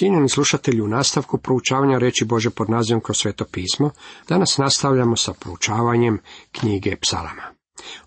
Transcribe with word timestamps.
Cijenjeni 0.00 0.28
slušatelji, 0.28 0.80
u 0.80 0.88
nastavku 0.88 1.38
proučavanja 1.38 1.98
reći 1.98 2.24
Bože 2.24 2.50
pod 2.50 2.70
nazivom 2.70 3.02
kroz 3.02 3.16
sveto 3.16 3.44
pismo, 3.52 3.90
danas 4.28 4.58
nastavljamo 4.58 5.16
sa 5.16 5.32
proučavanjem 5.32 6.18
knjige 6.52 6.96
psalama. 6.96 7.42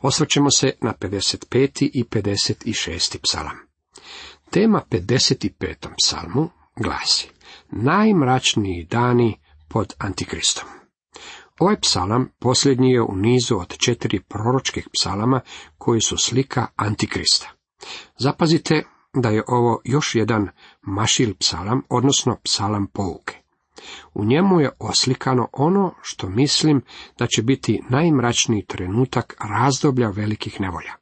Osvrćemo 0.01 0.51
se 0.51 0.71
na 0.81 0.93
55. 0.99 1.89
i 1.93 2.03
56. 2.03 3.17
psalam. 3.23 3.57
Tema 4.49 4.81
55. 4.89 5.75
psalmu 6.03 6.49
glasi 6.75 7.29
Najmračniji 7.71 8.87
dani 8.91 9.39
pod 9.69 9.93
Antikristom. 9.97 10.65
Ovaj 11.59 11.79
psalam 11.79 12.29
posljednji 12.39 12.91
je 12.91 13.01
u 13.01 13.15
nizu 13.15 13.57
od 13.57 13.77
četiri 13.77 14.19
proročkih 14.19 14.87
psalama 14.99 15.41
koji 15.77 16.01
su 16.01 16.17
slika 16.17 16.67
Antikrista. 16.75 17.51
Zapazite 18.17 18.83
da 19.13 19.29
je 19.29 19.43
ovo 19.47 19.81
još 19.83 20.15
jedan 20.15 20.47
mašil 20.81 21.33
psalam, 21.39 21.81
odnosno 21.89 22.37
psalam 22.43 22.87
pouke. 22.87 23.43
U 24.13 24.25
njemu 24.25 24.59
je 24.59 24.71
oslikano 24.79 25.47
ono 25.53 25.93
što 26.01 26.29
mislim 26.29 26.81
da 27.19 27.27
će 27.27 27.41
biti 27.41 27.81
najmračniji 27.89 28.65
trenutak 28.65 29.35
razdoblja 29.39 30.09
velikih 30.09 30.61
nevolja. 30.61 30.93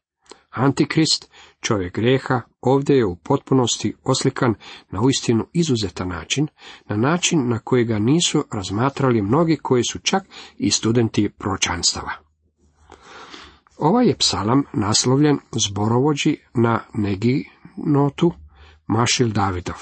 Antikrist, 0.49 1.31
čovjek 1.61 1.95
greha, 1.95 2.41
ovdje 2.61 2.97
je 2.97 3.05
u 3.05 3.15
potpunosti 3.15 3.95
oslikan 4.03 4.55
na 4.89 5.01
uistinu 5.01 5.47
izuzetan 5.53 6.07
način, 6.07 6.47
na 6.87 6.95
način 6.95 7.49
na 7.49 7.59
koji 7.59 7.85
ga 7.85 7.99
nisu 7.99 8.45
razmatrali 8.51 9.21
mnogi 9.21 9.57
koji 9.57 9.83
su 9.83 9.99
čak 9.99 10.23
i 10.57 10.71
studenti 10.71 11.29
pročanstava. 11.29 12.11
Ovaj 13.77 14.07
je 14.07 14.17
psalam 14.17 14.63
naslovljen 14.73 15.39
zborovođi 15.51 16.37
na 16.53 16.79
Negi 16.93 17.49
notu 17.85 18.31
Mašil 18.87 19.29
Davidov. 19.29 19.75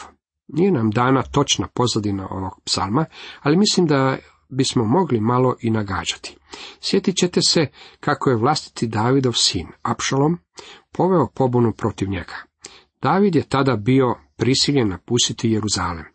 Nije 0.47 0.71
nam 0.71 0.91
dana 0.91 1.23
točna 1.23 1.67
pozadina 1.67 2.27
ovog 2.31 2.61
psalma, 2.65 3.05
ali 3.41 3.57
mislim 3.57 3.87
da 3.87 4.17
bismo 4.49 4.85
mogli 4.85 5.19
malo 5.19 5.55
i 5.61 5.69
nagađati. 5.69 6.37
Sjetit 6.81 7.15
ćete 7.15 7.41
se 7.41 7.67
kako 7.99 8.29
je 8.29 8.35
vlastiti 8.35 8.87
Davidov 8.87 9.33
sin, 9.33 9.67
Apšalom, 9.81 10.37
poveo 10.91 11.27
pobunu 11.35 11.73
protiv 11.73 12.09
njega. 12.09 12.35
David 13.01 13.35
je 13.35 13.49
tada 13.49 13.75
bio 13.75 14.15
prisiljen 14.37 14.89
napustiti 14.89 15.51
Jeruzalem. 15.51 16.05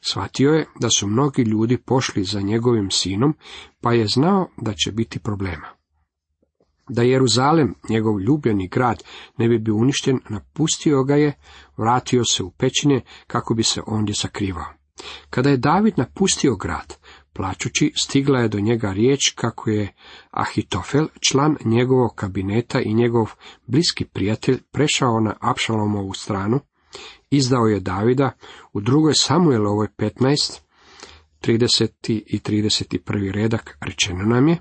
Shvatio 0.00 0.50
je 0.50 0.66
da 0.80 0.88
su 0.90 1.06
mnogi 1.06 1.42
ljudi 1.42 1.78
pošli 1.78 2.24
za 2.24 2.40
njegovim 2.40 2.90
sinom, 2.90 3.34
pa 3.80 3.92
je 3.92 4.06
znao 4.06 4.48
da 4.56 4.72
će 4.74 4.92
biti 4.92 5.18
problema. 5.18 5.79
Da 6.92 7.02
Jeruzalem, 7.02 7.74
njegov 7.88 8.20
ljubljeni 8.20 8.68
grad, 8.68 9.02
ne 9.38 9.48
bi 9.48 9.58
bio 9.58 9.74
uništen, 9.74 10.20
napustio 10.28 11.04
ga 11.04 11.14
je, 11.14 11.32
vratio 11.76 12.24
se 12.24 12.42
u 12.42 12.50
pećine 12.50 13.00
kako 13.26 13.54
bi 13.54 13.62
se 13.62 13.80
ondje 13.86 14.14
sakrivao. 14.14 14.66
Kada 15.30 15.50
je 15.50 15.56
David 15.56 15.94
napustio 15.96 16.56
grad, 16.56 16.96
plaćući, 17.32 17.92
stigla 17.96 18.40
je 18.40 18.48
do 18.48 18.60
njega 18.60 18.92
riječ 18.92 19.32
kako 19.34 19.70
je 19.70 19.94
Ahitofel, 20.30 21.06
član 21.28 21.56
njegovog 21.64 22.14
kabineta 22.14 22.80
i 22.80 22.94
njegov 22.94 23.32
bliski 23.66 24.04
prijatelj, 24.04 24.60
prešao 24.72 25.20
na 25.20 25.34
Apšalomovu 25.40 26.14
stranu, 26.14 26.60
izdao 27.30 27.66
je 27.66 27.80
Davida 27.80 28.32
u 28.72 28.80
drugoj 28.80 29.14
Samuelovoj 29.14 29.88
15, 29.98 30.60
30. 31.42 32.22
i 32.26 32.38
31. 32.38 33.32
redak 33.32 33.78
rečeno 33.80 34.24
nam 34.24 34.48
je, 34.48 34.58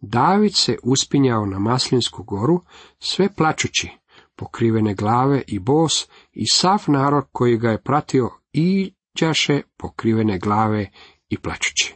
David 0.00 0.54
se 0.54 0.76
uspinjao 0.82 1.46
na 1.46 1.58
Maslinsku 1.58 2.22
goru, 2.22 2.60
sve 2.98 3.28
plačući, 3.36 3.88
pokrivene 4.36 4.94
glave 4.94 5.42
i 5.46 5.58
bos, 5.58 6.08
i 6.32 6.44
sav 6.52 6.84
narod 6.86 7.24
koji 7.32 7.56
ga 7.56 7.70
je 7.70 7.82
pratio 7.82 8.30
iđaše 8.52 9.62
pokrivene 9.76 10.38
glave 10.38 10.90
i 11.28 11.38
plačući. 11.38 11.94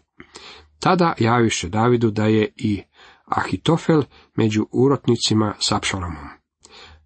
Tada 0.78 1.14
javiše 1.18 1.68
Davidu 1.68 2.10
da 2.10 2.26
je 2.26 2.52
i 2.56 2.82
Ahitofel 3.24 4.02
među 4.36 4.66
urotnicima 4.72 5.54
s 5.60 5.72
Apšalomom. 5.72 6.28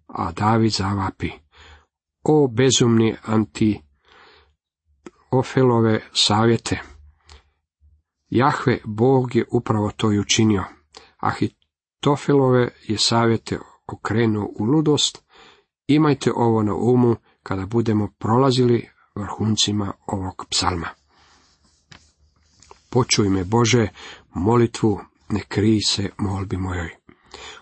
A 0.07 0.31
David 0.31 0.71
zavapi, 0.71 1.31
o 2.23 2.47
bezumni 2.47 3.15
anti 3.25 3.81
Ofelove 5.31 5.99
savjete, 6.13 6.81
Jahve, 8.29 8.79
Bog 8.85 9.35
je 9.35 9.45
upravo 9.51 9.91
to 9.91 10.13
i 10.13 10.19
učinio. 10.19 10.63
Ahitofelove 11.17 12.69
je 12.87 12.97
savjete 12.97 13.59
okrenuo 13.87 14.49
u 14.59 14.63
ludost. 14.63 15.23
Imajte 15.87 16.31
ovo 16.35 16.63
na 16.63 16.75
umu 16.75 17.15
kada 17.43 17.65
budemo 17.65 18.09
prolazili 18.17 18.89
vrhuncima 19.15 19.93
ovog 20.07 20.45
psalma. 20.49 20.87
Počuj 22.89 23.29
me, 23.29 23.43
Bože, 23.43 23.87
molitvu, 24.33 24.99
ne 25.29 25.41
krij 25.47 25.79
se 25.87 26.09
molbi 26.17 26.57
mojoj. 26.57 26.95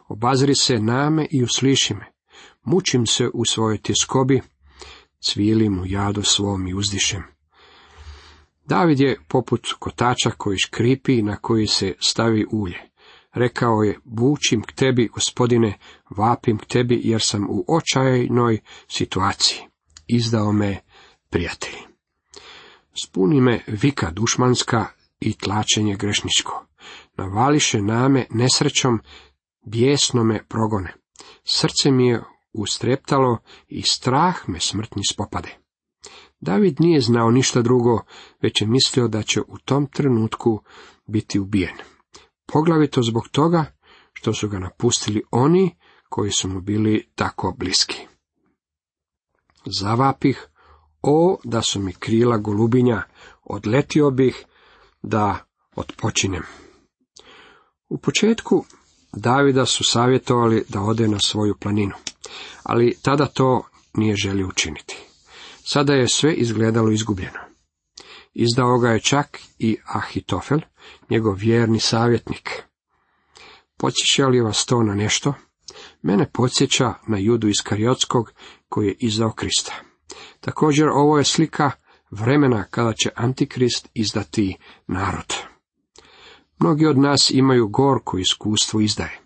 Obazri 0.07 0.55
se 0.55 0.79
name 0.79 1.27
i 1.31 1.43
usliši 1.43 1.93
me. 1.93 2.05
Mučim 2.63 3.05
se 3.05 3.29
u 3.33 3.45
svojoj 3.45 3.77
tjeskobi, 3.77 4.41
cvilim 5.19 5.79
u 5.79 5.85
jadu 5.85 6.23
svom 6.23 6.67
i 6.67 6.73
uzdišem. 6.73 7.34
David 8.65 8.99
je 8.99 9.19
poput 9.27 9.67
kotača 9.79 10.31
koji 10.37 10.57
škripi 10.57 11.21
na 11.21 11.35
koji 11.35 11.67
se 11.67 11.93
stavi 11.99 12.45
ulje. 12.51 12.79
Rekao 13.33 13.83
je, 13.83 13.99
bučim 14.03 14.61
k 14.61 14.71
tebi, 14.71 15.07
gospodine, 15.07 15.77
vapim 16.09 16.57
k 16.57 16.65
tebi, 16.65 17.01
jer 17.03 17.21
sam 17.21 17.47
u 17.49 17.65
očajnoj 17.67 18.59
situaciji. 18.87 19.59
Izdao 20.07 20.51
me 20.51 20.79
prijatelji. 21.29 21.77
Spuni 23.03 23.41
me 23.41 23.59
vika 23.67 24.11
dušmanska 24.11 24.85
i 25.19 25.33
tlačenje 25.33 25.95
grešničko. 25.95 26.65
Navališe 27.17 27.81
name 27.81 28.25
nesrećom, 28.29 28.99
bijesno 29.65 30.23
me 30.23 30.43
progone. 30.47 30.93
Srce 31.43 31.91
mi 31.91 32.07
je 32.07 32.23
ustreptalo 32.53 33.37
i 33.67 33.81
strah 33.81 34.49
me 34.49 34.59
smrtni 34.59 35.01
spopade. 35.11 35.64
David 36.45 36.75
nije 36.79 37.01
znao 37.01 37.31
ništa 37.31 37.61
drugo, 37.61 38.01
već 38.41 38.61
je 38.61 38.67
mislio 38.67 39.07
da 39.07 39.23
će 39.23 39.41
u 39.41 39.57
tom 39.57 39.87
trenutku 39.87 40.61
biti 41.07 41.39
ubijen. 41.39 41.75
Poglavito 42.53 43.01
zbog 43.01 43.27
toga 43.31 43.65
što 44.13 44.33
su 44.33 44.49
ga 44.49 44.59
napustili 44.59 45.23
oni 45.31 45.75
koji 46.09 46.31
su 46.31 46.47
mu 46.47 46.61
bili 46.61 47.07
tako 47.15 47.55
bliski. 47.57 47.97
Zavapih, 49.65 50.47
o 51.01 51.37
da 51.43 51.61
su 51.61 51.79
mi 51.79 51.93
krila 51.93 52.37
golubinja, 52.37 53.03
odletio 53.43 54.11
bih 54.11 54.45
da 55.01 55.45
odpočinem. 55.75 56.43
U 57.89 57.97
početku 57.97 58.65
Davida 59.13 59.65
su 59.65 59.83
savjetovali 59.83 60.65
da 60.69 60.81
ode 60.81 61.07
na 61.07 61.19
svoju 61.19 61.55
planinu, 61.59 61.95
ali 62.63 62.97
tada 63.01 63.25
to 63.25 63.63
nije 63.93 64.15
želio 64.15 64.47
učiniti. 64.47 65.14
Sada 65.67 65.93
je 65.93 66.07
sve 66.07 66.33
izgledalo 66.33 66.91
izgubljeno. 66.91 67.39
Izdao 68.33 68.77
ga 68.77 68.89
je 68.89 68.99
čak 68.99 69.39
i 69.59 69.77
Ahitofel, 69.85 70.59
njegov 71.09 71.33
vjerni 71.33 71.79
savjetnik. 71.79 72.63
Podsjeća 73.77 74.27
li 74.27 74.41
vas 74.41 74.65
to 74.65 74.83
na 74.83 74.95
nešto? 74.95 75.33
Mene 76.01 76.29
podsjeća 76.33 76.93
na 77.07 77.17
judu 77.17 77.47
iz 77.47 77.63
Kariotskog 77.63 78.31
koji 78.69 78.87
je 78.87 78.95
izdao 78.99 79.31
Krista. 79.31 79.73
Također 80.39 80.87
ovo 80.87 81.17
je 81.17 81.23
slika 81.23 81.71
vremena 82.11 82.63
kada 82.63 82.93
će 82.93 83.09
Antikrist 83.15 83.89
izdati 83.93 84.57
narod. 84.87 85.33
Mnogi 86.59 86.85
od 86.85 86.97
nas 86.97 87.31
imaju 87.31 87.67
gorko 87.67 88.17
iskustvo 88.17 88.81
izdaje. 88.81 89.19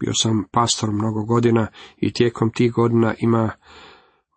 Bio 0.00 0.12
sam 0.14 0.44
pastor 0.52 0.90
mnogo 0.90 1.24
godina 1.24 1.66
i 1.96 2.12
tijekom 2.12 2.52
tih 2.52 2.72
godina 2.72 3.14
ima 3.18 3.50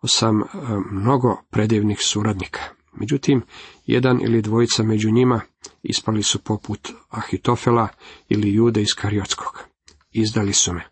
sam 0.08 0.42
e, 0.42 0.46
mnogo 0.90 1.42
predivnih 1.50 1.98
suradnika. 2.02 2.60
Međutim, 2.92 3.42
jedan 3.86 4.20
ili 4.22 4.42
dvojica 4.42 4.82
među 4.82 5.10
njima 5.10 5.40
ispali 5.82 6.22
su 6.22 6.38
poput 6.38 6.88
Ahitofela 7.08 7.88
ili 8.28 8.54
Jude 8.54 8.82
iz 8.82 8.94
Kariotskog. 8.94 9.64
Izdali 10.10 10.52
su 10.52 10.72
me. 10.72 10.90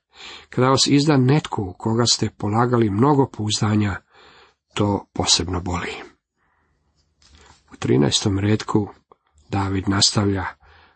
Kada 0.49 0.69
vas 0.69 0.87
izda 0.87 1.16
netko 1.16 1.62
u 1.62 1.72
koga 1.72 2.05
ste 2.12 2.31
polagali 2.31 2.90
mnogo 2.90 3.26
pouzdanja, 3.26 3.96
to 4.75 5.06
posebno 5.12 5.60
boli. 5.60 5.93
U 7.72 7.75
13. 7.75 8.38
redku 8.38 8.88
David 9.49 9.88
nastavlja, 9.88 10.44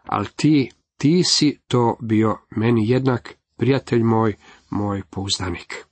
ali 0.05 0.27
ti, 0.37 0.71
ti 0.97 1.23
si 1.25 1.61
to 1.69 1.97
bio 2.01 2.39
meni 2.51 2.91
jednak, 2.91 3.35
prijatelj 3.57 4.03
moj, 4.03 4.35
moj 4.71 5.03
pouzdanik. 5.11 5.92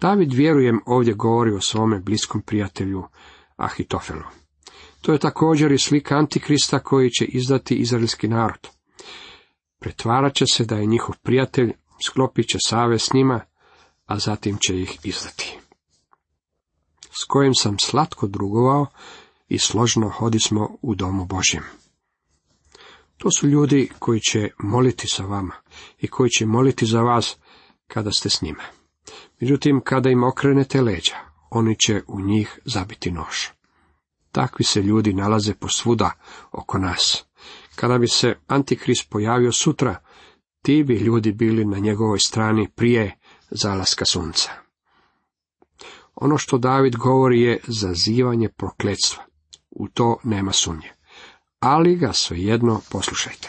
David, 0.00 0.32
vjerujem, 0.32 0.80
ovdje 0.86 1.14
govori 1.14 1.52
o 1.52 1.60
svome 1.60 2.00
bliskom 2.00 2.42
prijatelju 2.42 3.04
Ahitofelu. 3.56 4.22
To 5.00 5.12
je 5.12 5.18
također 5.18 5.72
i 5.72 5.78
slika 5.78 6.16
Antikrista 6.16 6.78
koji 6.78 7.10
će 7.10 7.24
izdati 7.24 7.74
izraelski 7.74 8.28
narod. 8.28 8.68
Pretvarat 9.78 10.34
će 10.34 10.44
se 10.52 10.64
da 10.64 10.76
je 10.76 10.86
njihov 10.86 11.14
prijatelj, 11.22 11.72
sklopit 12.06 12.48
će 12.48 12.58
save 12.66 12.98
s 12.98 13.12
njima, 13.12 13.40
a 14.06 14.18
zatim 14.18 14.58
će 14.66 14.80
ih 14.80 14.98
izdati. 15.04 15.58
S 17.10 17.24
kojim 17.28 17.54
sam 17.54 17.78
slatko 17.78 18.26
drugovao, 18.26 18.86
i 19.48 19.58
složno 19.58 20.08
hodismo 20.08 20.78
u 20.82 20.94
domu 20.94 21.24
Božjem. 21.24 21.62
To 23.16 23.30
su 23.30 23.48
ljudi 23.48 23.90
koji 23.98 24.20
će 24.20 24.50
moliti 24.58 25.08
sa 25.08 25.22
vama 25.22 25.54
i 26.00 26.08
koji 26.08 26.30
će 26.30 26.46
moliti 26.46 26.86
za 26.86 27.00
vas 27.00 27.36
kada 27.86 28.10
ste 28.10 28.30
s 28.30 28.42
njima. 28.42 28.62
Međutim, 29.40 29.80
kada 29.84 30.10
im 30.10 30.24
okrenete 30.24 30.80
leđa, 30.80 31.16
oni 31.50 31.76
će 31.78 32.02
u 32.06 32.20
njih 32.20 32.58
zabiti 32.64 33.10
nož. 33.10 33.36
Takvi 34.32 34.64
se 34.64 34.82
ljudi 34.82 35.12
nalaze 35.12 35.54
posvuda 35.54 36.10
oko 36.52 36.78
nas. 36.78 37.24
Kada 37.74 37.98
bi 37.98 38.08
se 38.08 38.34
Antikrist 38.46 39.10
pojavio 39.10 39.52
sutra, 39.52 39.96
ti 40.62 40.84
bi 40.84 40.94
ljudi 40.94 41.32
bili 41.32 41.64
na 41.64 41.78
njegovoj 41.78 42.18
strani 42.18 42.68
prije 42.74 43.18
zalaska 43.50 44.04
sunca. 44.04 44.50
Ono 46.14 46.38
što 46.38 46.58
David 46.58 46.96
govori 46.96 47.42
je 47.42 47.60
zazivanje 47.66 48.48
prokletstva. 48.48 49.24
U 49.70 49.88
to 49.88 50.18
nema 50.24 50.52
sumnje. 50.52 50.92
Ali 51.60 51.96
ga 51.96 52.12
svejedno 52.12 52.80
poslušajte. 52.90 53.48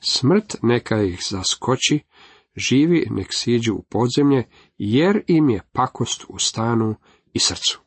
Smrt 0.00 0.56
neka 0.62 1.02
ih 1.02 1.20
zaskoči, 1.30 2.00
živi 2.56 3.06
nek 3.10 3.28
siđu 3.30 3.74
u 3.74 3.82
podzemlje, 3.82 4.44
jer 4.78 5.22
im 5.26 5.50
je 5.50 5.62
pakost 5.72 6.24
u 6.28 6.38
stanu 6.38 6.94
i 7.32 7.38
srcu. 7.38 7.80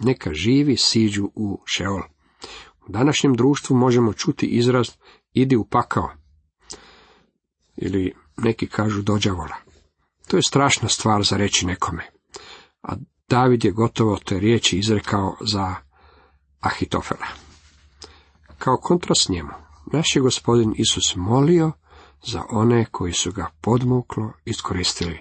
Neka 0.00 0.34
živi 0.34 0.76
siđu 0.76 1.30
u 1.34 1.62
šeol. 1.64 2.02
U 2.86 2.92
današnjem 2.92 3.34
društvu 3.34 3.76
možemo 3.76 4.12
čuti 4.12 4.46
izraz 4.46 4.90
idi 5.32 5.56
u 5.56 5.64
pakao. 5.64 6.10
Ili 7.76 8.14
neki 8.36 8.66
kažu 8.66 9.02
dođavola. 9.02 9.56
To 10.26 10.36
je 10.36 10.42
strašna 10.42 10.88
stvar 10.88 11.22
za 11.22 11.36
reći 11.36 11.66
nekome. 11.66 12.10
A 12.82 12.94
David 13.28 13.64
je 13.64 13.70
gotovo 13.70 14.18
te 14.24 14.38
riječi 14.38 14.78
izrekao 14.78 15.36
za 15.40 15.74
Ahitofela. 16.60 17.26
Kao 18.58 18.76
kontrast 18.76 19.28
njemu, 19.28 19.50
naš 19.92 20.16
je 20.16 20.22
gospodin 20.22 20.74
Isus 20.76 21.16
molio 21.16 21.72
za 22.26 22.42
one 22.50 22.84
koji 22.90 23.12
su 23.12 23.32
ga 23.32 23.50
podmuklo 23.60 24.32
iskoristili, 24.44 25.18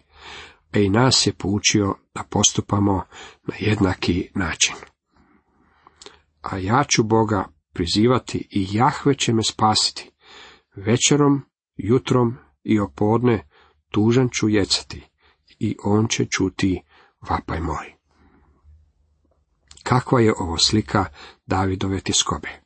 a 0.71 0.79
i 0.79 0.89
nas 0.89 1.27
je 1.27 1.33
poučio 1.33 1.95
da 2.15 2.23
postupamo 2.23 3.03
na 3.43 3.55
jednaki 3.59 4.29
način. 4.35 4.75
A 6.41 6.57
ja 6.57 6.83
ću 6.87 7.03
Boga 7.03 7.45
prizivati 7.73 8.47
i 8.51 8.67
Jahve 8.71 9.15
će 9.15 9.33
me 9.33 9.43
spasiti. 9.43 10.11
Večerom, 10.75 11.41
jutrom 11.75 12.37
i 12.63 12.79
opodne 12.79 13.47
tužan 13.91 14.29
ću 14.29 14.49
jecati 14.49 15.09
i 15.59 15.75
on 15.83 16.07
će 16.07 16.25
čuti 16.25 16.81
vapaj 17.29 17.59
moj. 17.59 17.93
Kakva 19.83 20.21
je 20.21 20.33
ovo 20.37 20.57
slika 20.57 21.05
Davidove 21.45 21.99
tiskobe? 21.99 22.62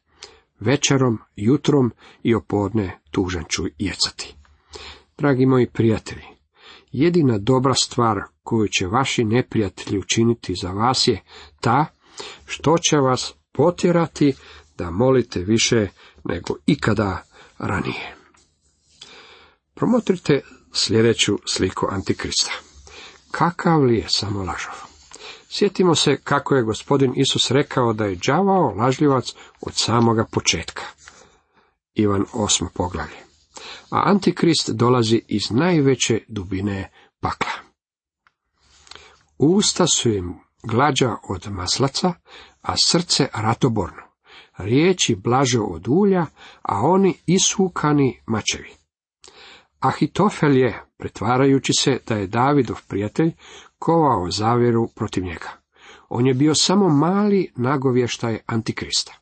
Večerom, 0.60 1.20
jutrom 1.36 1.92
i 2.24 2.36
opodne 2.36 3.00
tužan 3.12 3.44
ću 3.50 3.64
jecati. 3.78 4.36
Dragi 5.18 5.46
moji 5.46 5.68
prijatelji, 5.70 6.26
jedina 6.92 7.38
dobra 7.38 7.74
stvar 7.74 8.18
koju 8.44 8.68
će 8.68 8.88
vaši 8.88 9.24
neprijatelji 9.24 10.00
učiniti 10.00 10.54
za 10.62 10.72
vas 10.72 11.08
je 11.08 11.24
ta 11.62 11.86
što 12.46 12.78
će 12.78 12.98
vas 12.98 13.34
potjerati 13.52 14.34
da 14.78 14.92
molite 14.92 15.40
više 15.40 15.88
nego 16.24 16.56
ikada 16.66 17.24
ranije. 17.58 18.16
Promotrite 19.74 20.42
sljedeću 20.74 21.38
sliku 21.46 21.88
Antikrista. 21.92 22.52
Kakav 23.32 23.84
li 23.84 23.98
je 23.98 24.06
samo 24.08 24.40
lažov? 24.40 24.97
Sjetimo 25.50 25.96
se 25.96 26.18
kako 26.24 26.56
je 26.56 26.64
gospodin 26.64 27.14
Isus 27.16 27.52
rekao 27.52 27.94
da 27.94 28.06
je 28.06 28.20
đavao 28.28 28.74
lažljivac 28.76 29.34
od 29.62 29.74
samoga 29.76 30.26
početka. 30.32 30.84
Ivan 31.94 32.26
osmo 32.34 32.70
poglavlje. 32.74 33.18
A 33.92 34.04
Antikrist 34.06 34.70
dolazi 34.70 35.22
iz 35.28 35.52
najveće 35.52 36.20
dubine 36.28 36.92
pakla. 37.20 37.52
Usta 39.38 39.88
su 39.88 40.10
im 40.10 40.34
glađa 40.64 41.16
od 41.30 41.48
maslaca, 41.52 42.14
a 42.62 42.74
srce 42.78 43.28
ratoborno. 43.34 44.04
Riječi 44.58 45.16
blaže 45.16 45.60
od 45.60 45.88
ulja, 45.88 46.26
a 46.62 46.82
oni 46.82 47.18
isukani 47.26 48.22
mačevi. 48.26 48.72
Ahitofel 49.80 50.58
je, 50.58 50.84
pretvarajući 50.98 51.74
se 51.74 52.00
da 52.08 52.16
je 52.16 52.28
Davidov 52.28 52.78
prijatelj, 52.88 53.32
kovao 53.80 54.32
zavjeru 54.32 54.88
protiv 54.96 55.24
njega. 55.24 55.50
On 56.10 56.28
je 56.28 56.34
bio 56.34 56.56
samo 56.56 56.90
mali 56.90 57.52
nagovještaj 57.56 58.40
Antikrista. 58.46 59.14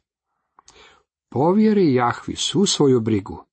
Povjeri 1.30 1.94
Jahvi 1.94 2.36
su 2.36 2.66
svoju 2.66 3.00
brigu 3.00 3.46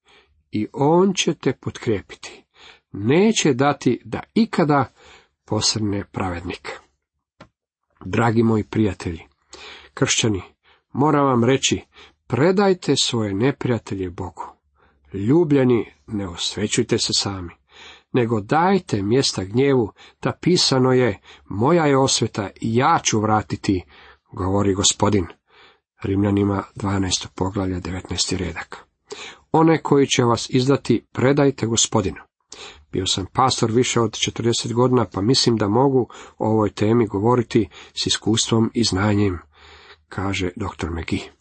i 0.51 0.67
on 0.73 1.15
će 1.15 1.35
te 1.35 1.53
potkrepiti. 1.53 2.45
Neće 2.93 3.55
dati 3.55 4.01
da 4.05 4.21
ikada 4.35 4.93
posrne 5.45 6.05
pravednik. 6.13 6.81
Dragi 8.05 8.43
moji 8.43 8.65
prijatelji, 8.65 9.21
kršćani, 9.95 10.43
moram 10.93 11.27
vam 11.27 11.45
reći, 11.45 11.81
predajte 12.27 12.95
svoje 12.97 13.35
neprijatelje 13.35 14.11
Bogu. 14.11 14.45
Ljubljeni, 15.13 15.93
ne 16.07 16.29
osvećujte 16.29 16.99
se 16.99 17.13
sami, 17.13 17.51
nego 18.13 18.41
dajte 18.41 19.03
mjesta 19.03 19.45
gnjevu, 19.45 19.93
da 20.23 20.33
pisano 20.41 20.93
je, 20.93 21.21
moja 21.49 21.87
je 21.87 21.99
osveta 21.99 22.51
ja 22.61 23.01
ću 23.05 23.21
vratiti, 23.21 23.85
govori 24.33 24.75
gospodin. 24.75 25.27
Rimljanima 26.03 26.63
12. 26.77 27.27
poglavlja 27.35 27.81
19. 27.81 28.37
redak. 28.37 28.87
One 29.53 29.83
koji 29.83 30.07
će 30.07 30.25
vas 30.25 30.51
izdati, 30.51 31.07
predajte 31.13 31.67
gospodinu. 31.67 32.21
Bio 32.93 33.07
sam 33.07 33.27
pastor 33.33 33.71
više 33.71 34.01
od 34.01 34.11
40 34.11 34.73
godina, 34.73 35.07
pa 35.13 35.21
mislim 35.21 35.57
da 35.57 35.69
mogu 35.69 36.09
o 36.39 36.49
ovoj 36.49 36.71
temi 36.71 37.07
govoriti 37.07 37.69
s 37.95 38.07
iskustvom 38.07 38.71
i 38.75 38.85
znanjem, 38.85 39.39
kaže 40.09 40.51
dr. 40.57 40.91
McGee. 40.91 41.33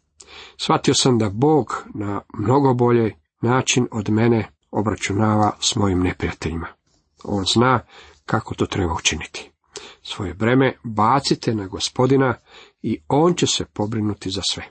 Shvatio 0.57 0.94
sam 0.94 1.17
da 1.17 1.29
Bog 1.29 1.85
na 1.94 2.21
mnogo 2.33 2.74
bolje 2.74 3.15
način 3.41 3.88
od 3.91 4.09
mene 4.09 4.47
obračunava 4.71 5.51
s 5.59 5.75
mojim 5.75 6.00
neprijateljima. 6.00 6.68
On 7.23 7.45
zna 7.53 7.79
kako 8.25 8.56
to 8.56 8.65
treba 8.65 8.94
učiniti. 8.94 9.51
Svoje 10.03 10.33
breme 10.33 10.73
bacite 10.83 11.56
na 11.56 11.68
gospodina 11.68 12.35
i 12.81 13.01
on 13.07 13.33
će 13.33 13.47
se 13.47 13.65
pobrinuti 13.65 14.29
za 14.29 14.41
sve. 14.51 14.63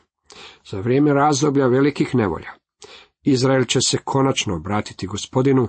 Za 0.71 0.81
vrijeme 0.81 1.13
razdoblja 1.13 1.67
velikih 1.67 2.15
nevolja, 2.15 2.51
Izrael 3.23 3.65
će 3.65 3.81
se 3.81 3.99
konačno 4.05 4.57
obratiti 4.57 5.07
gospodinu, 5.07 5.69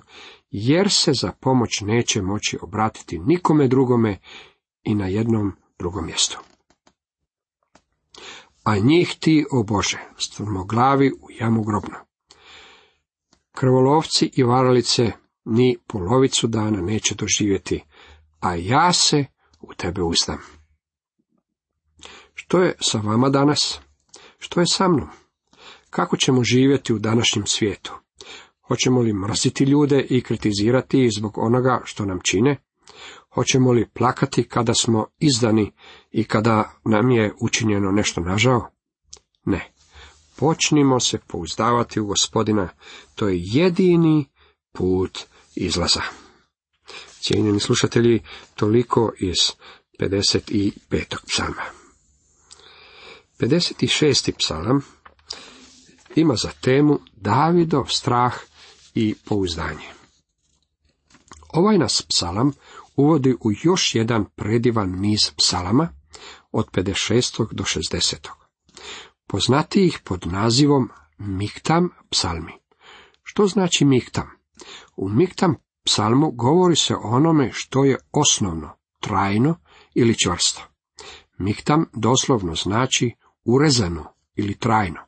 jer 0.51 0.91
se 0.91 1.13
za 1.13 1.31
pomoć 1.31 1.81
neće 1.81 2.21
moći 2.21 2.57
obratiti 2.61 3.19
nikome 3.19 3.67
drugome 3.67 4.19
i 4.83 4.95
na 4.95 5.07
jednom 5.07 5.51
drugom 5.79 6.05
mjestu. 6.05 6.39
A 8.63 8.77
njih 8.77 9.15
ti, 9.19 9.45
o 9.51 9.63
Bože, 9.63 9.99
glavi 10.67 11.11
u 11.11 11.27
jamu 11.39 11.63
grobno. 11.63 11.95
Krvolovci 13.51 14.31
i 14.33 14.43
varalice 14.43 15.11
ni 15.45 15.77
polovicu 15.87 16.47
dana 16.47 16.81
neće 16.81 17.15
doživjeti, 17.15 17.83
a 18.39 18.55
ja 18.55 18.93
se 18.93 19.25
u 19.61 19.73
tebe 19.73 20.01
uzdam. 20.01 20.39
Što 22.33 22.61
je 22.61 22.75
sa 22.79 22.97
vama 22.97 23.29
danas? 23.29 23.79
Što 24.37 24.59
je 24.59 24.65
sa 24.67 24.87
mnom? 24.87 25.09
Kako 25.89 26.17
ćemo 26.17 26.43
živjeti 26.43 26.93
u 26.93 26.99
današnjem 26.99 27.45
svijetu? 27.47 27.93
Hoćemo 28.67 29.01
li 29.01 29.13
mrziti 29.13 29.63
ljude 29.63 30.05
i 30.09 30.21
kritizirati 30.21 31.03
ih 31.03 31.09
zbog 31.17 31.37
onoga 31.37 31.81
što 31.83 32.05
nam 32.05 32.19
čine? 32.23 32.57
Hoćemo 33.33 33.71
li 33.71 33.89
plakati 33.93 34.43
kada 34.43 34.73
smo 34.73 35.07
izdani 35.19 35.71
i 36.11 36.23
kada 36.23 36.71
nam 36.85 37.11
je 37.11 37.33
učinjeno 37.41 37.91
nešto 37.91 38.21
nažao? 38.21 38.69
Ne. 39.45 39.70
Počnimo 40.41 40.99
se 40.99 41.17
pouzdavati 41.27 41.99
u 41.99 42.05
gospodina, 42.05 42.69
to 43.15 43.27
je 43.27 43.39
jedini 43.41 44.25
put 44.71 45.19
izlaza. 45.55 46.01
Cijenjeni 47.19 47.59
slušatelji, 47.59 48.23
toliko 48.55 49.13
iz 49.19 49.35
55. 49.99 50.71
psalma. 51.27 51.63
56. 53.39 54.31
psalam 54.37 54.81
ima 56.15 56.35
za 56.35 56.49
temu 56.61 56.99
Davidov 57.15 57.85
strah 57.89 58.33
i 58.95 59.15
pouzdanje. 59.25 59.89
Ovaj 61.49 61.77
nas 61.77 62.01
psalam 62.01 62.53
uvodi 62.95 63.33
u 63.33 63.51
još 63.63 63.95
jedan 63.95 64.25
predivan 64.35 64.99
niz 64.99 65.31
psalama 65.37 65.89
od 66.51 66.65
56. 66.71 67.53
do 67.53 67.63
60. 67.63 68.40
Poznati 69.31 69.85
ih 69.85 69.99
pod 70.03 70.27
nazivom 70.27 70.89
Miktam 71.17 71.89
psalmi. 72.09 72.53
Što 73.23 73.47
znači 73.47 73.85
Miktam? 73.85 74.29
U 74.95 75.09
Miktam 75.09 75.55
psalmu 75.85 76.31
govori 76.31 76.75
se 76.75 76.95
o 76.95 76.99
onome 77.03 77.49
što 77.53 77.83
je 77.83 77.97
osnovno, 78.11 78.77
trajno 78.99 79.55
ili 79.93 80.17
čvrsto. 80.17 80.61
Miktam 81.37 81.85
doslovno 81.93 82.55
znači 82.55 83.11
urezano 83.45 84.13
ili 84.35 84.55
trajno. 84.55 84.99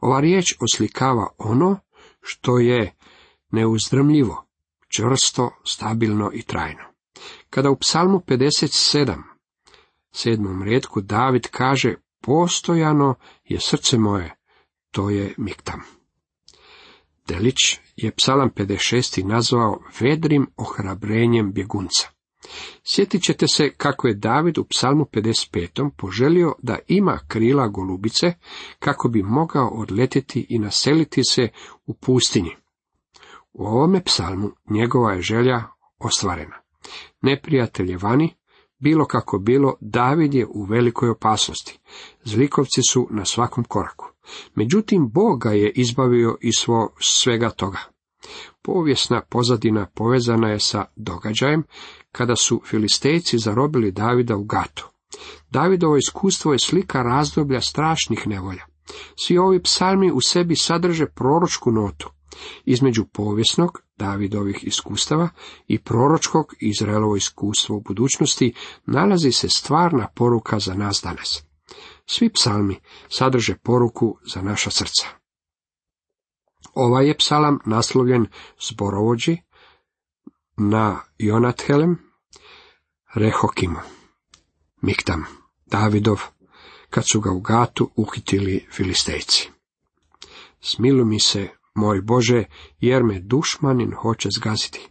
Ova 0.00 0.20
riječ 0.20 0.54
oslikava 0.60 1.28
ono 1.38 1.78
što 2.20 2.58
je 2.58 2.96
neuzdrmljivo, 3.50 4.46
čvrsto, 4.88 5.50
stabilno 5.64 6.30
i 6.34 6.42
trajno. 6.42 6.84
Kada 7.50 7.70
u 7.70 7.78
psalmu 7.78 8.20
57, 8.26 9.22
sedmom 10.12 10.62
redku, 10.62 11.00
David 11.00 11.46
kaže, 11.50 11.94
postojano 12.20 13.14
je 13.44 13.60
srce 13.60 13.98
moje, 13.98 14.36
to 14.90 15.10
je 15.10 15.34
miktam. 15.38 15.80
Delić 17.28 17.78
je 17.96 18.10
psalam 18.10 18.50
56. 18.50 19.24
nazvao 19.24 19.80
vedrim 20.00 20.46
ohrabrenjem 20.56 21.52
bjegunca. 21.52 22.08
Sjetit 22.84 23.22
ćete 23.22 23.46
se 23.48 23.70
kako 23.76 24.08
je 24.08 24.14
David 24.14 24.58
u 24.58 24.64
psalmu 24.64 25.04
55. 25.04 25.90
poželio 25.96 26.54
da 26.62 26.78
ima 26.88 27.18
krila 27.28 27.68
golubice 27.68 28.32
kako 28.78 29.08
bi 29.08 29.22
mogao 29.22 29.68
odletjeti 29.68 30.46
i 30.48 30.58
naseliti 30.58 31.22
se 31.24 31.48
u 31.86 31.94
pustinji. 31.94 32.56
U 33.52 33.64
ovome 33.64 34.04
psalmu 34.04 34.50
njegova 34.70 35.12
je 35.12 35.22
želja 35.22 35.62
ostvarena. 35.98 36.56
Neprijatelj 37.22 37.90
je 37.90 37.96
vani, 37.96 38.34
bilo 38.80 39.04
kako 39.04 39.38
bilo, 39.38 39.74
David 39.80 40.34
je 40.34 40.46
u 40.46 40.64
velikoj 40.64 41.10
opasnosti. 41.10 41.78
Zlikovci 42.24 42.80
su 42.90 43.08
na 43.10 43.24
svakom 43.24 43.64
koraku. 43.64 44.06
Međutim, 44.54 45.10
Bog 45.12 45.42
ga 45.42 45.50
je 45.50 45.70
izbavio 45.70 46.36
iz 46.40 46.54
svo 46.58 46.88
svega 47.00 47.50
toga. 47.50 47.78
Povijesna 48.62 49.22
pozadina 49.30 49.86
povezana 49.94 50.48
je 50.48 50.60
sa 50.60 50.84
događajem 50.96 51.62
kada 52.12 52.36
su 52.36 52.62
filistejci 52.64 53.38
zarobili 53.38 53.92
Davida 53.92 54.36
u 54.36 54.44
Gatu. 54.44 54.88
Davidovo 55.50 55.96
iskustvo 55.96 56.52
je 56.52 56.58
slika 56.58 57.02
razdoblja 57.02 57.60
strašnih 57.60 58.26
nevolja. 58.26 58.64
Svi 59.26 59.38
ovi 59.38 59.62
psalmi 59.62 60.12
u 60.12 60.20
sebi 60.20 60.56
sadrže 60.56 61.06
proročku 61.06 61.70
notu. 61.70 62.10
Između 62.64 63.04
povijesnog, 63.04 63.82
Davidovih 63.96 64.64
iskustava 64.64 65.28
i 65.68 65.78
proročkog 65.78 66.54
Izraelovo 66.60 67.16
iskustvo 67.16 67.76
u 67.76 67.80
budućnosti 67.80 68.54
nalazi 68.86 69.32
se 69.32 69.48
stvarna 69.48 70.08
poruka 70.14 70.58
za 70.58 70.74
nas 70.74 71.00
danas. 71.04 71.44
Svi 72.06 72.32
psalmi 72.32 72.80
sadrže 73.08 73.56
poruku 73.56 74.16
za 74.34 74.42
naša 74.42 74.70
srca. 74.70 75.06
Ovaj 76.74 77.06
je 77.06 77.16
psalam 77.16 77.58
naslovljen 77.66 78.26
zborovođi 78.68 79.36
na 80.56 81.00
Jonathelem, 81.18 81.98
Rehokimu, 83.14 83.78
Miktam, 84.82 85.24
Davidov, 85.66 86.20
kad 86.90 87.04
su 87.08 87.20
ga 87.20 87.30
u 87.30 87.40
gatu 87.40 87.90
uhitili 87.96 88.66
filistejci. 88.72 89.50
Smilu 90.60 91.04
mi 91.04 91.20
se, 91.20 91.48
moj 91.74 92.00
Bože, 92.00 92.44
jer 92.80 93.04
me 93.04 93.20
dušmanin 93.20 93.92
hoće 93.92 94.28
zgaziti. 94.38 94.88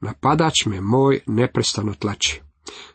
Napadač 0.00 0.66
me 0.66 0.80
moj 0.80 1.20
neprestano 1.26 1.94
tlači. 1.94 2.42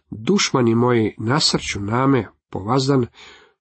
Dušmani 0.10 0.76
moji 0.76 1.16
nasrću 1.18 1.80
name 1.80 2.28
povazdan, 2.50 3.06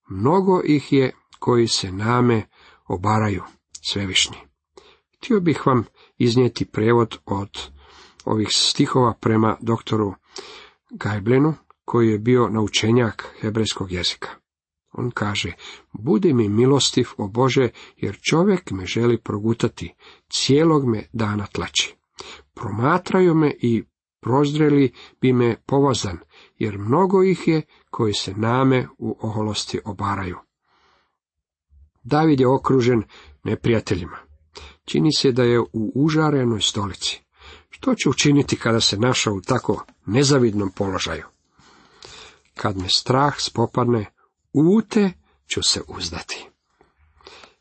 mnogo 0.09 0.63
ih 0.65 0.93
je 0.93 1.13
koji 1.39 1.69
se 1.69 1.93
name 1.93 2.43
obaraju, 2.89 3.43
svevišnji. 3.87 4.37
Htio 5.17 5.41
bih 5.41 5.67
vam 5.67 5.85
iznijeti 6.19 6.65
prevod 6.65 7.19
od 7.27 7.51
ovih 8.25 8.49
stihova 8.51 9.15
prema 9.21 9.57
doktoru 9.61 10.15
Gajblenu, 10.91 11.55
koji 11.85 12.09
je 12.09 12.19
bio 12.19 12.49
naučenjak 12.49 13.35
hebrejskog 13.41 13.93
jezika. 13.93 14.40
On 14.93 15.11
kaže, 15.11 15.53
budi 15.93 16.33
mi 16.33 16.49
milostiv, 16.49 17.09
o 17.19 17.29
Bože, 17.29 17.69
jer 17.97 18.19
čovjek 18.31 18.71
me 18.71 18.87
želi 18.87 19.21
progutati, 19.21 19.95
cijelog 20.29 20.89
me 20.89 21.09
dana 21.13 21.47
tlači. 21.47 21.97
Promatraju 22.55 23.35
me 23.35 23.55
i 23.61 23.85
prozreli 24.21 24.93
bi 25.21 25.33
me 25.33 25.57
povozan, 25.67 26.19
jer 26.59 26.79
mnogo 26.79 27.23
ih 27.23 27.49
je 27.49 27.63
koji 27.91 28.15
se 28.15 28.35
name 28.35 28.89
u 28.99 29.19
oholosti 29.21 29.81
obaraju. 29.85 30.37
David 32.03 32.41
je 32.41 32.49
okružen 32.49 33.03
neprijateljima. 33.45 34.17
Čini 34.85 35.13
se 35.13 35.33
da 35.33 35.43
je 35.43 35.61
u 35.61 35.93
užarenoj 35.95 36.61
stolici. 36.61 37.23
Što 37.71 37.95
će 37.95 38.09
učiniti 38.09 38.57
kada 38.57 38.81
se 38.81 38.99
našao 38.99 39.35
u 39.35 39.41
tako 39.41 39.85
nezavidnom 40.07 40.71
položaju? 40.77 41.25
Kad 42.55 42.77
me 42.77 42.89
strah 42.89 43.35
spopadne, 43.39 44.07
ute 44.53 45.13
ću 45.47 45.63
se 45.63 45.81
uzdati. 45.89 46.49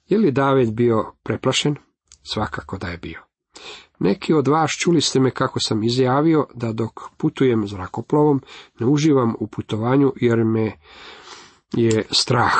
Je 0.08 0.17
li 0.17 0.31
David 0.31 0.74
bio 0.74 1.13
preplašen? 1.24 1.75
Svakako 2.24 2.77
da 2.77 2.88
je 2.88 2.98
bio. 2.98 3.22
Neki 4.00 4.34
od 4.34 4.48
vas 4.48 4.72
čuli 4.72 5.01
ste 5.01 5.19
me 5.19 5.31
kako 5.31 5.60
sam 5.60 5.84
izjavio 5.84 6.48
da 6.53 6.74
dok 6.74 7.00
putujem 7.17 7.67
zrakoplovom 7.67 8.41
ne 8.79 8.86
uživam 8.86 9.36
u 9.39 9.48
putovanju 9.48 10.13
jer 10.15 10.43
me 10.43 10.72
je 11.74 12.05
strah. 12.12 12.53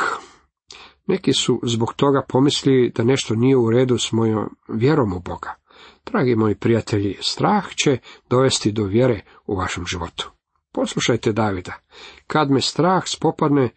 Neki 1.06 1.32
su 1.32 1.60
zbog 1.62 1.94
toga 1.94 2.24
pomislili 2.28 2.92
da 2.96 3.04
nešto 3.04 3.34
nije 3.34 3.56
u 3.56 3.70
redu 3.70 3.98
s 3.98 4.12
mojom 4.12 4.56
vjerom 4.68 5.12
u 5.12 5.20
Boga. 5.20 5.54
Dragi 6.06 6.36
moji 6.36 6.54
prijatelji, 6.54 7.16
strah 7.20 7.74
će 7.74 7.98
dovesti 8.30 8.72
do 8.72 8.84
vjere 8.84 9.20
u 9.46 9.56
vašem 9.56 9.86
životu. 9.86 10.30
Poslušajte 10.72 11.32
Davida, 11.32 11.74
kad 12.26 12.50
me 12.50 12.60
strah 12.60 13.02
spopadne, 13.06 13.70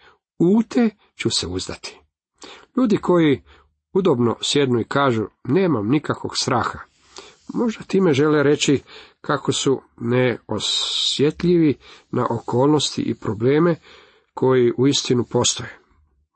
ute 0.46 0.90
ću 1.16 1.30
se 1.30 1.48
uzdati. 1.48 2.00
Ljudi 2.78 2.98
koji 2.98 3.44
udobno 3.94 4.36
sjednu 4.42 4.80
i 4.80 4.84
kažu, 4.88 5.26
nemam 5.44 5.88
nikakvog 5.90 6.38
straha, 6.38 6.80
možda 7.54 7.84
time 7.84 8.14
žele 8.14 8.44
reći 8.44 8.82
kako 9.22 9.52
su 9.52 9.82
neosjetljivi 9.98 11.76
na 12.12 12.28
okolnosti 12.30 13.02
i 13.02 13.16
probleme 13.16 13.76
koji 14.34 14.74
uistinu 14.78 15.24
postoje. 15.24 15.80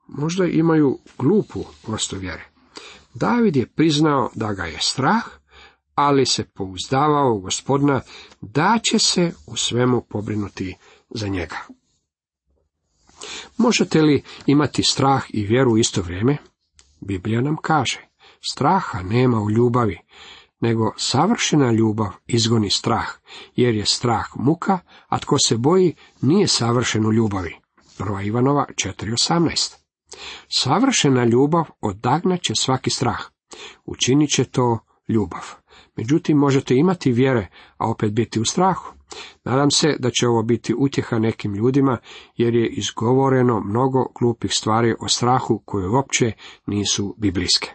Možda 0.08 0.46
imaju 0.46 0.98
glupu 1.18 1.64
vrstu 1.88 2.16
vjere. 2.16 2.46
David 3.14 3.56
je 3.56 3.68
priznao 3.68 4.30
da 4.36 4.54
ga 4.54 4.64
je 4.64 4.78
strah, 4.82 5.24
ali 5.96 6.26
se 6.26 6.44
pouzdavao 6.44 7.34
u 7.34 7.40
gospodina 7.40 8.02
da 8.42 8.80
će 8.84 9.00
se 9.00 9.32
u 9.48 9.56
svemu 9.56 10.02
pobrinuti 10.10 10.76
za 11.10 11.28
njega. 11.28 11.58
Možete 13.58 14.02
li 14.02 14.24
imati 14.46 14.84
strah 14.84 15.24
i 15.30 15.46
vjeru 15.46 15.72
u 15.72 15.78
isto 15.78 16.02
vrijeme? 16.02 16.38
Biblija 17.02 17.42
nam 17.42 17.58
kaže, 17.62 18.08
straha 18.52 19.02
nema 19.02 19.42
u 19.42 19.52
ljubavi, 19.52 20.00
nego 20.60 20.94
savršena 20.98 21.72
ljubav 21.72 22.10
izgoni 22.28 22.70
strah, 22.70 23.08
jer 23.56 23.76
je 23.76 23.86
strah 23.86 24.26
muka, 24.36 24.80
a 25.08 25.20
tko 25.20 25.40
se 25.40 25.58
boji 25.58 25.96
nije 26.22 26.48
savršen 26.48 27.06
u 27.06 27.14
ljubavi. 27.14 27.56
Prva 27.98 28.22
Ivanova 28.22 28.66
4.18 28.86 29.76
Savršena 30.50 31.26
ljubav 31.26 31.66
odagnaće 31.82 32.54
svaki 32.56 32.90
strah. 32.90 33.20
Učinit 33.86 34.30
će 34.30 34.44
to 34.44 34.80
ljubav. 35.08 35.42
Međutim, 35.96 36.38
možete 36.38 36.76
imati 36.76 37.12
vjere, 37.12 37.48
a 37.78 37.90
opet 37.90 38.12
biti 38.12 38.40
u 38.40 38.46
strahu. 38.46 38.97
Nadam 39.44 39.72
se 39.72 39.96
da 40.00 40.10
će 40.10 40.28
ovo 40.28 40.44
biti 40.44 40.76
utjeha 40.78 41.20
nekim 41.20 41.56
ljudima, 41.56 41.98
jer 42.36 42.56
je 42.56 42.70
izgovoreno 42.70 43.60
mnogo 43.60 44.06
glupih 44.20 44.54
stvari 44.54 44.96
o 45.00 45.08
strahu 45.08 45.62
koje 45.66 45.90
uopće 45.90 46.32
nisu 46.66 47.16
biblijske. 47.18 47.72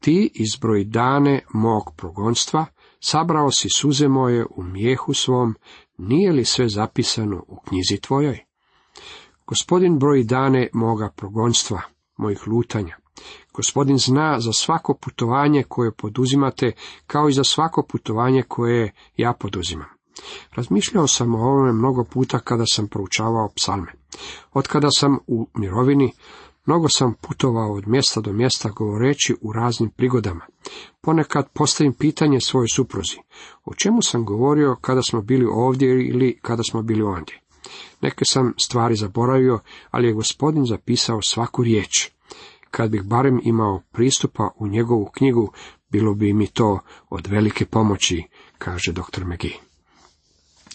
Ti 0.00 0.30
izbroj 0.34 0.84
dane 0.84 1.40
mog 1.54 1.82
progonstva, 1.96 2.66
sabrao 3.00 3.50
si 3.50 3.68
suze 3.68 4.08
moje 4.08 4.46
u 4.56 4.62
mijehu 4.62 5.14
svom, 5.14 5.54
nije 5.98 6.32
li 6.32 6.44
sve 6.44 6.68
zapisano 6.68 7.44
u 7.48 7.60
knjizi 7.68 8.00
tvojoj? 8.00 8.44
Gospodin 9.46 9.98
broji 9.98 10.24
dane 10.24 10.68
moga 10.72 11.12
progonstva, 11.16 11.80
mojih 12.16 12.48
lutanja. 12.48 13.03
Gospodin 13.54 13.98
zna 13.98 14.40
za 14.40 14.52
svako 14.52 14.94
putovanje 14.94 15.62
koje 15.62 15.92
poduzimate, 15.92 16.72
kao 17.06 17.28
i 17.28 17.32
za 17.32 17.44
svako 17.44 17.82
putovanje 17.82 18.42
koje 18.42 18.92
ja 19.16 19.32
poduzimam. 19.32 19.88
Razmišljao 20.54 21.06
sam 21.06 21.34
o 21.34 21.38
ovome 21.38 21.72
mnogo 21.72 22.04
puta 22.04 22.38
kada 22.38 22.64
sam 22.66 22.88
proučavao 22.88 23.48
psalme. 23.56 23.92
Od 24.52 24.68
kada 24.68 24.88
sam 24.90 25.18
u 25.26 25.48
mirovini, 25.54 26.12
mnogo 26.66 26.88
sam 26.88 27.14
putovao 27.20 27.72
od 27.72 27.88
mjesta 27.88 28.20
do 28.20 28.32
mjesta 28.32 28.68
govoreći 28.68 29.36
u 29.40 29.52
raznim 29.52 29.90
prigodama. 29.90 30.46
Ponekad 31.00 31.48
postavim 31.52 31.92
pitanje 31.92 32.40
svojoj 32.40 32.68
supruzi. 32.74 33.16
O 33.64 33.74
čemu 33.74 34.02
sam 34.02 34.24
govorio 34.24 34.76
kada 34.80 35.02
smo 35.02 35.22
bili 35.22 35.46
ovdje 35.50 36.08
ili 36.08 36.38
kada 36.42 36.62
smo 36.62 36.82
bili 36.82 37.02
ondje? 37.02 37.40
Neke 38.00 38.24
sam 38.24 38.54
stvari 38.58 38.96
zaboravio, 38.96 39.58
ali 39.90 40.06
je 40.06 40.12
gospodin 40.12 40.64
zapisao 40.64 41.22
svaku 41.22 41.62
riječ. 41.62 42.13
Kad 42.76 42.90
bih 42.90 43.02
barem 43.02 43.40
imao 43.44 43.82
pristupa 43.92 44.50
u 44.56 44.66
njegovu 44.68 45.10
knjigu, 45.14 45.52
bilo 45.90 46.14
bi 46.14 46.32
mi 46.32 46.46
to 46.46 46.80
od 47.10 47.26
velike 47.26 47.66
pomoći, 47.66 48.22
kaže 48.58 48.92
dr. 48.92 49.24
McGee. 49.24 49.58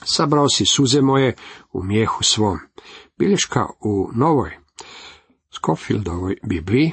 Sabrao 0.03 0.49
si 0.49 0.65
suze 0.65 1.01
moje 1.01 1.35
u 1.73 1.83
mijehu 1.83 2.23
svom. 2.23 2.59
Bilješka 3.17 3.65
u 3.79 4.09
novoj 4.13 4.57
Scofieldovoj 5.49 6.37
Bibliji 6.43 6.91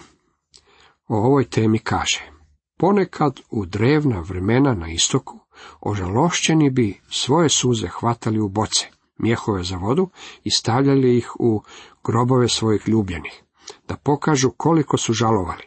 o 1.09 1.17
ovoj 1.17 1.45
temi 1.45 1.79
kaže 1.79 2.31
Ponekad 2.79 3.41
u 3.51 3.67
drevna 3.67 4.21
vremena 4.21 4.75
na 4.75 4.89
istoku 4.89 5.41
ožalošćeni 5.81 6.71
bi 6.71 7.01
svoje 7.11 7.49
suze 7.49 7.89
hvatali 7.89 8.41
u 8.41 8.49
boce, 8.49 8.87
mjehove 9.19 9.63
za 9.63 9.77
vodu 9.77 10.11
i 10.45 10.51
stavljali 10.51 11.17
ih 11.17 11.33
u 11.39 11.63
grobove 12.05 12.49
svojih 12.49 12.89
ljubljenih, 12.89 13.46
da 13.89 13.97
pokažu 13.97 14.51
koliko 14.51 14.97
su 14.97 15.13
žalovali. 15.13 15.63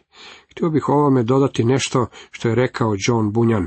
Htio 0.50 0.70
bih 0.70 0.88
ovome 0.88 1.22
dodati 1.22 1.64
nešto 1.64 2.06
što 2.30 2.48
je 2.48 2.54
rekao 2.54 2.94
John 2.98 3.32
Bunyan, 3.32 3.66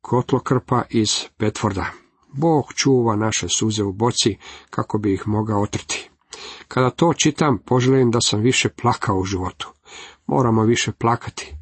kotlokrpa 0.00 0.82
iz 0.90 1.24
Petforda. 1.36 1.86
Bog 2.32 2.72
čuva 2.74 3.16
naše 3.16 3.48
suze 3.48 3.82
u 3.82 3.92
boci 3.92 4.36
kako 4.70 4.98
bi 4.98 5.14
ih 5.14 5.22
mogao 5.26 5.62
otrti. 5.62 6.10
Kada 6.68 6.90
to 6.90 7.12
čitam, 7.16 7.58
poželim 7.66 8.10
da 8.10 8.20
sam 8.20 8.40
više 8.40 8.68
plakao 8.68 9.18
u 9.18 9.24
životu. 9.24 9.72
Moramo 10.26 10.62
više 10.62 10.92
plakati. 10.92 11.54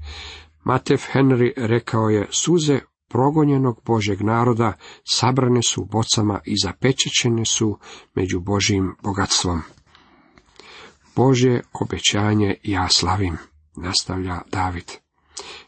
Matev 0.65 0.99
Henry 1.13 1.53
rekao 1.57 2.09
je, 2.09 2.29
suze 2.31 2.81
progonjenog 3.09 3.81
Božeg 3.85 4.21
naroda 4.21 4.73
sabrane 5.05 5.63
su 5.63 5.83
u 5.83 5.85
bocama 5.85 6.41
i 6.45 6.55
zapečećene 6.63 7.45
su 7.45 7.79
među 8.15 8.41
Božijim 8.41 8.95
bogatstvom. 9.03 9.63
Božje 11.17 11.63
obećanje 11.73 12.55
ja 12.63 12.89
slavim, 12.89 13.37
nastavlja 13.77 14.41
David. 14.53 14.93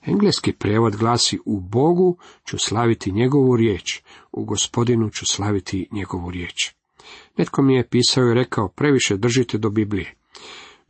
Engleski 0.07 0.53
prijevod 0.53 0.97
glasi 0.97 1.39
u 1.45 1.61
Bogu 1.61 2.19
ću 2.45 2.59
slaviti 2.59 3.13
njegovu 3.13 3.57
riječ, 3.57 4.01
u 4.33 4.45
gospodinu 4.45 5.11
ću 5.11 5.27
slaviti 5.27 5.89
njegovu 5.93 6.31
riječ. 6.31 6.75
Netko 7.39 7.63
mi 7.63 7.75
je 7.75 7.89
pisao 7.89 8.31
i 8.31 8.35
rekao, 8.35 8.69
previše 8.69 9.17
držite 9.17 9.59
do 9.59 9.71
Biblije. 9.71 10.15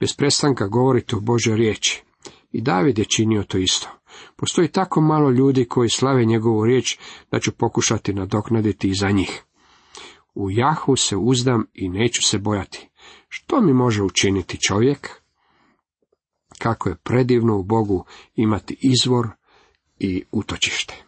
Bez 0.01 0.17
prestanka 0.17 0.67
govorite 0.67 1.17
o 1.17 1.21
Božoj 1.21 1.57
riječi. 1.57 2.03
I 2.53 2.61
David 2.61 2.99
je 2.99 3.05
činio 3.05 3.43
to 3.43 3.59
isto. 3.59 3.89
Postoji 4.37 4.69
tako 4.69 5.01
malo 5.01 5.31
ljudi 5.31 5.65
koji 5.65 5.89
slave 5.89 6.25
njegovu 6.25 6.65
riječ 6.65 6.99
da 7.31 7.41
ću 7.41 7.53
pokušati 7.53 8.13
nadoknaditi 8.13 8.89
i 8.89 8.95
za 8.95 9.11
njih. 9.11 9.43
U 10.35 10.51
Jahu 10.51 10.97
se 10.97 11.17
uzdam 11.17 11.67
i 11.75 11.89
neću 11.89 12.23
se 12.23 12.39
bojati. 12.39 12.88
Što 13.29 13.61
mi 13.61 13.73
može 13.73 14.03
učiniti 14.03 14.59
čovjek? 14.69 15.11
Kako 16.59 16.89
je 16.89 16.97
predivno 16.97 17.57
u 17.57 17.63
Bogu 17.63 18.05
imati 18.35 18.77
izvor 18.81 19.29
i 19.99 20.25
utočište. 20.33 21.05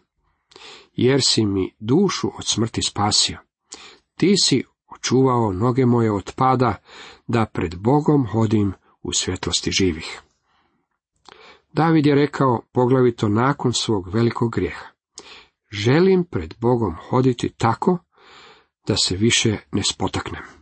Jer 0.93 1.21
si 1.23 1.47
mi 1.47 1.75
dušu 1.79 2.29
od 2.39 2.47
smrti 2.47 2.83
spasio. 2.83 3.39
Ti 4.17 4.35
si 4.43 4.65
očuvao 4.89 5.53
noge 5.53 5.87
moje 5.87 6.13
od 6.13 6.33
pada, 6.37 6.75
da 7.27 7.47
pred 7.47 7.77
Bogom 7.77 8.27
hodim 8.27 8.73
u 9.03 9.13
svjetlosti 9.13 9.71
živih. 9.71 10.23
David 11.73 12.07
je 12.07 12.15
rekao, 12.15 12.63
poglavito 12.73 13.29
nakon 13.29 13.73
svog 13.73 14.15
velikog 14.15 14.55
grijeha, 14.55 14.87
želim 15.71 16.25
pred 16.25 16.55
Bogom 16.61 16.97
hoditi 17.09 17.49
tako, 17.49 17.99
da 18.87 18.97
se 18.97 19.17
više 19.17 19.57
ne 19.73 19.83
spotaknem. 19.83 20.60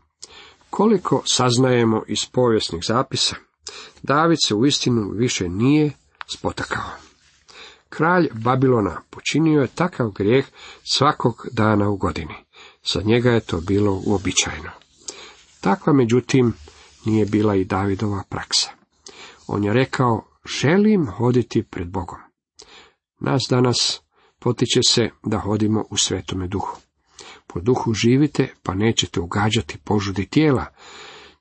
Koliko 0.71 1.23
saznajemo 1.27 2.03
iz 2.07 2.19
povijesnih 2.33 2.83
zapisa, 2.87 3.37
David 4.03 4.39
se 4.45 4.55
uistinu 4.55 5.11
više 5.11 5.49
nije 5.49 5.93
spotakao. 6.37 6.91
Kralj 7.89 8.29
Babilona 8.33 9.03
počinio 9.11 9.61
je 9.61 9.75
takav 9.75 10.11
grijeh 10.11 10.47
svakog 10.93 11.47
dana 11.53 11.89
u 11.89 11.97
godini. 11.97 12.35
Za 12.93 13.03
njega 13.03 13.31
je 13.31 13.41
to 13.41 13.61
bilo 13.61 14.03
uobičajeno. 14.07 14.71
Takva, 15.61 15.93
međutim, 15.93 16.53
nije 17.05 17.27
bila 17.27 17.55
i 17.55 17.65
Davidova 17.65 18.23
praksa. 18.29 18.71
On 19.47 19.65
je 19.65 19.73
rekao, 19.73 20.25
želim 20.61 21.07
hoditi 21.07 21.63
pred 21.63 21.89
Bogom. 21.89 22.19
Nas 23.21 23.42
danas 23.51 24.01
potiče 24.38 24.81
se 24.88 25.11
da 25.25 25.38
hodimo 25.38 25.85
u 25.90 25.97
svetome 25.97 26.49
duhu. 26.49 26.88
Po 27.53 27.61
duhu 27.61 27.93
živite, 27.93 28.55
pa 28.63 28.75
nećete 28.75 29.21
ugađati 29.21 29.79
požudi 29.85 30.27
tijela, 30.27 30.67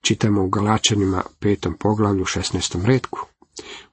čitamo 0.01 0.43
u 0.43 0.49
Galačanima 0.49 1.21
petom 1.39 1.77
poglavlju 1.79 2.23
16. 2.23 2.85
redku. 2.85 3.19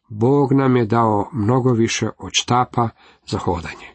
Bog 0.09 0.53
nam 0.53 0.77
je 0.77 0.87
dao 0.87 1.31
mnogo 1.33 1.73
više 1.73 2.09
od 2.19 2.31
štapa 2.33 2.89
za 3.27 3.39
hodanje. 3.39 3.89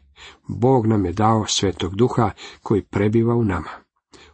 Bog 0.47 0.87
nam 0.87 1.05
je 1.05 1.13
dao 1.13 1.45
svetog 1.47 1.95
duha 1.95 2.31
koji 2.63 2.83
prebiva 2.83 3.35
u 3.35 3.43
nama. 3.43 3.69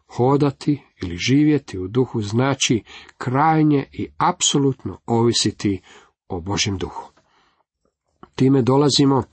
Hodati 0.07 0.81
ili 1.01 1.17
živjeti 1.17 1.79
u 1.79 1.87
duhu 1.87 2.21
znači 2.21 2.83
krajnje 3.17 3.85
i 3.91 4.07
apsolutno 4.17 4.99
ovisiti 5.05 5.81
o 6.27 6.41
Božjem 6.41 6.77
duhu. 6.77 7.11
Time 8.35 8.61
dolazimo 8.61 9.23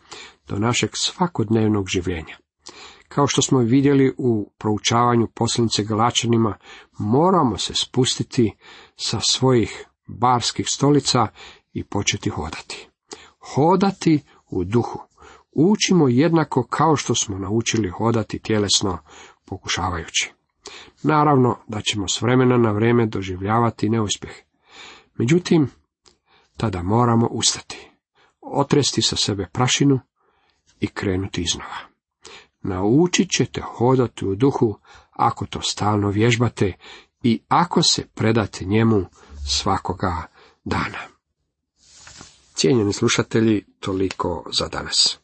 do 0.49 0.59
našeg 0.59 0.91
svakodnevnog 0.95 1.89
življenja. 1.89 2.42
Kao 3.15 3.27
što 3.27 3.43
smo 3.43 3.59
vidjeli 3.59 4.15
u 4.19 4.53
proučavanju 4.59 5.29
poslanice 5.35 5.85
Galačanima, 5.85 6.59
moramo 6.99 7.59
se 7.59 7.75
spustiti 7.75 8.55
sa 8.97 9.21
svojih 9.21 9.87
barskih 10.07 10.67
stolica 10.69 11.27
i 11.73 11.85
početi 11.85 12.31
hodati. 12.31 12.89
Hodati 13.55 14.23
u 14.51 14.65
duhu. 14.65 14.99
Učimo 15.53 16.09
jednako 16.09 16.67
kao 16.71 16.97
što 16.97 17.15
smo 17.15 17.39
naučili 17.39 17.91
hodati 17.91 18.39
tjelesno 18.39 18.99
pokušavajući. 19.45 20.33
Naravno 21.03 21.57
da 21.69 21.81
ćemo 21.81 22.09
s 22.09 22.23
vremena 22.23 22.59
na 22.59 22.73
vrijeme 22.73 23.07
doživljavati 23.07 23.89
neuspjeh. 23.89 24.33
Međutim, 25.15 25.71
tada 26.57 26.83
moramo 26.83 27.27
ustati, 27.27 27.91
otresti 28.41 29.03
sa 29.03 29.17
sebe 29.17 29.49
prašinu 29.53 30.01
i 30.81 30.87
krenuti 30.87 31.43
iznova. 31.43 31.92
Naučit 32.63 33.31
ćete 33.31 33.61
hodati 33.61 34.27
u 34.27 34.35
duhu 34.35 34.79
ako 35.11 35.47
to 35.47 35.63
stalno 35.63 36.09
vježbate 36.09 36.73
i 37.23 37.41
ako 37.49 37.83
se 37.83 38.07
predate 38.15 38.65
njemu 38.65 39.05
svakoga 39.47 40.27
dana. 40.65 40.99
Cijenjeni 42.55 42.93
slušatelji, 42.93 43.65
toliko 43.81 44.45
za 44.53 44.69
danas. 44.69 45.22